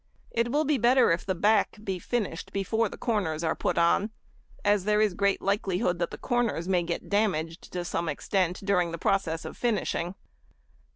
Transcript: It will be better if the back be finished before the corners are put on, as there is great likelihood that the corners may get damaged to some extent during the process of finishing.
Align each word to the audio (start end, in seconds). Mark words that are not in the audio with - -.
It 0.31 0.51
will 0.51 0.63
be 0.65 0.79
better 0.79 1.11
if 1.11 1.27
the 1.27 1.35
back 1.35 1.77
be 1.83 1.99
finished 1.99 2.51
before 2.51 2.89
the 2.89 2.97
corners 2.97 3.43
are 3.43 3.53
put 3.55 3.77
on, 3.77 4.09
as 4.65 4.85
there 4.85 4.99
is 4.99 5.13
great 5.13 5.43
likelihood 5.43 5.99
that 5.99 6.09
the 6.09 6.17
corners 6.17 6.67
may 6.67 6.81
get 6.81 7.07
damaged 7.07 7.71
to 7.71 7.85
some 7.85 8.09
extent 8.09 8.61
during 8.65 8.91
the 8.91 8.97
process 8.97 9.45
of 9.45 9.55
finishing. 9.55 10.15